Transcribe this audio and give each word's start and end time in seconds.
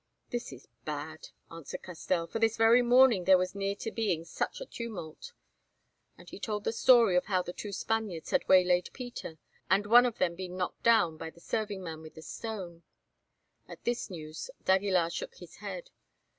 "That 0.31 0.51
is 0.51 0.67
bad," 0.83 1.27
answered 1.51 1.83
Castell, 1.83 2.25
"for 2.25 2.39
this 2.39 2.57
very 2.57 2.81
morning 2.81 3.25
there 3.25 3.37
was 3.37 3.53
near 3.53 3.75
to 3.75 3.91
being 3.91 4.25
such 4.25 4.59
a 4.59 4.65
tumult," 4.65 5.31
and 6.17 6.27
he 6.27 6.39
told 6.39 6.63
the 6.63 6.71
story 6.73 7.15
of 7.15 7.25
how 7.25 7.43
the 7.43 7.53
two 7.53 7.71
Spaniards 7.71 8.31
had 8.31 8.47
waylaid 8.47 8.89
Peter, 8.93 9.37
and 9.69 9.85
one 9.85 10.07
of 10.07 10.17
them 10.17 10.33
been 10.33 10.57
knocked 10.57 10.81
down 10.81 11.17
by 11.17 11.29
the 11.29 11.39
serving 11.39 11.83
man 11.83 12.01
with 12.01 12.17
a 12.17 12.23
stone. 12.23 12.81
At 13.67 13.83
this 13.83 14.09
news 14.09 14.49
d'Aguilar 14.65 15.11
shook 15.11 15.35
his 15.35 15.57
head. 15.57 15.91